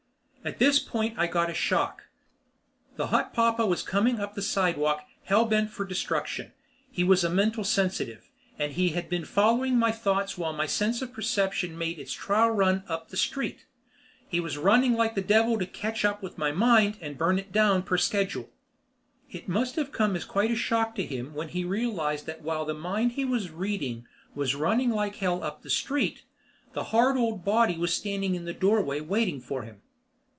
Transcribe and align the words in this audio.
At 0.43 0.57
this 0.57 0.79
point 0.79 1.19
I 1.19 1.27
got 1.27 1.51
a 1.51 1.53
shock. 1.53 2.05
The 2.95 3.07
hot 3.09 3.31
papa 3.31 3.63
was 3.63 3.83
coming 3.83 4.19
up 4.19 4.33
the 4.33 4.41
sidewalk 4.41 5.01
hell 5.25 5.45
bent 5.45 5.69
for 5.69 5.85
destruction. 5.85 6.51
He 6.91 7.03
was 7.03 7.23
a 7.23 7.29
mental 7.29 7.63
sensitive, 7.63 8.27
and 8.57 8.71
he 8.71 8.89
had 8.89 9.07
been 9.07 9.23
following 9.23 9.77
my 9.77 9.91
thoughts 9.91 10.39
while 10.39 10.51
my 10.51 10.65
sense 10.65 10.99
of 11.03 11.13
perception 11.13 11.77
made 11.77 11.99
its 11.99 12.11
trial 12.11 12.49
run 12.49 12.83
up 12.87 13.09
the 13.09 13.17
street. 13.17 13.65
He 14.27 14.39
was 14.39 14.57
running 14.57 14.93
like 14.95 15.13
the 15.13 15.21
devil 15.21 15.59
to 15.59 15.65
catch 15.67 16.03
up 16.03 16.23
with 16.23 16.39
my 16.39 16.51
mind 16.51 16.97
and 17.01 17.19
burn 17.19 17.37
it 17.37 17.51
down 17.51 17.83
per 17.83 17.99
schedule. 17.99 18.49
It 19.29 19.47
must 19.47 19.75
have 19.75 19.91
come 19.91 20.15
as 20.15 20.25
quite 20.25 20.49
a 20.49 20.55
shock 20.55 20.95
to 20.95 21.05
him 21.05 21.35
when 21.35 21.49
he 21.49 21.63
realized 21.65 22.25
that 22.25 22.41
while 22.41 22.65
the 22.65 22.73
mind 22.73 23.11
he 23.11 23.25
was 23.25 23.51
reading 23.51 24.07
was 24.33 24.55
running 24.55 24.89
like 24.89 25.17
hell 25.17 25.43
up 25.43 25.61
the 25.61 25.69
street, 25.69 26.23
the 26.73 26.85
hard 26.85 27.15
old 27.15 27.45
body 27.45 27.77
was 27.77 27.93
standing 27.93 28.33
in 28.33 28.45
the 28.45 28.53
doorway 28.53 29.01
waiting 29.01 29.39
for 29.39 29.61
him. 29.61 29.81